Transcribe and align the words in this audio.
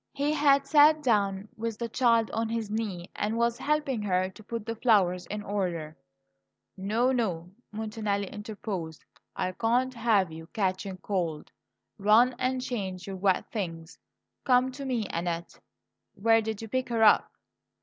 He 0.13 0.33
had 0.33 0.65
sat 0.65 1.03
down 1.03 1.47
with 1.55 1.77
the 1.77 1.87
child 1.87 2.31
on 2.31 2.49
his 2.49 2.71
knee, 2.71 3.11
and 3.15 3.37
was 3.37 3.59
helping 3.59 4.01
her 4.01 4.31
to 4.31 4.43
put 4.43 4.65
the 4.65 4.75
flowers 4.75 5.27
in 5.27 5.43
order. 5.43 5.95
"No, 6.75 7.11
no!" 7.11 7.51
Montanelli 7.71 8.25
interposed. 8.33 9.05
"I 9.35 9.51
can't 9.51 9.93
have 9.93 10.31
you 10.31 10.47
catching 10.53 10.97
cold. 10.97 11.51
Run 11.99 12.33
and 12.39 12.63
change 12.63 13.05
your 13.05 13.17
wet 13.17 13.45
things. 13.51 13.99
Come 14.43 14.71
to 14.71 14.85
me, 14.85 15.05
Annette. 15.13 15.59
Where 16.15 16.41
did 16.41 16.63
you 16.63 16.67
pick 16.67 16.89
her 16.89 17.03
up?" 17.03 17.29